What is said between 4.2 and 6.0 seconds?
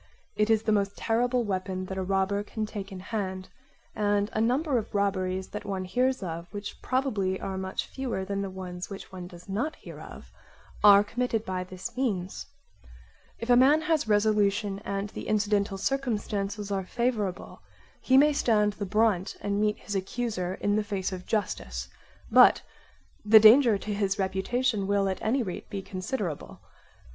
a number of robberies that one